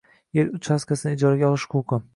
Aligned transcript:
Yer 0.37 0.49
uchastkasini 0.59 1.15
ijaraga 1.19 1.51
olish 1.53 1.73
huquqi 1.77 2.07